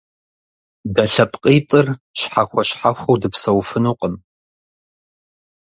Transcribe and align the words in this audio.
Дэ 0.93 1.03
лъэпкъитӀыр 1.13 1.87
щхьэхуэ-щхьэхуэу 2.19 3.19
дыпсэуфынукъым. 3.21 4.15